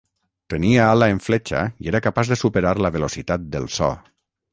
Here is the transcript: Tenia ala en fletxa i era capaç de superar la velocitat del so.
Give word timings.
Tenia 0.51 0.85
ala 0.93 1.09
en 1.15 1.19
fletxa 1.25 1.61
i 1.85 1.91
era 1.91 2.01
capaç 2.05 2.31
de 2.31 2.39
superar 2.45 2.73
la 2.87 2.91
velocitat 2.97 3.45
del 3.57 3.69
so. 3.77 3.91